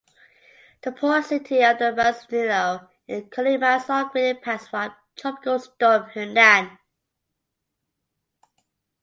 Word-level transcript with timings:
The 0.81 0.93
port 0.93 1.25
city 1.25 1.63
of 1.63 1.77
Manzanillo 1.77 2.89
in 3.07 3.29
Colima 3.29 3.79
saw 3.85 4.05
great 4.09 4.37
impacts 4.37 4.67
from 4.67 4.95
Tropical 5.15 5.59
Storm 5.59 6.09
Hernan. 6.11 6.79